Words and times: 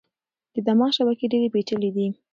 د 0.53 0.55
دماغ 0.67 0.91
شبکې 0.97 1.25
ډېرې 1.31 1.47
پېچلې 1.53 1.89
دي. 1.95 2.07